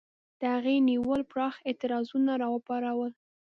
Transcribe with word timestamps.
د 0.39 0.41
هغې 0.55 0.75
نیولو 0.87 1.29
پراخ 1.31 1.55
اعتراضونه 1.69 2.31
را 2.41 2.47
وپارول. 2.55 3.11